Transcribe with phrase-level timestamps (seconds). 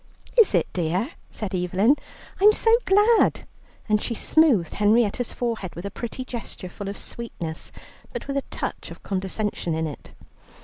[0.35, 1.95] "Is it, dear?" said Evelyn.
[2.41, 3.45] "I'm so glad."
[3.87, 7.71] And she smoothed Henrietta's forehead with a pretty gesture full of sweetness,
[8.11, 10.13] but with a touch of condescension in it.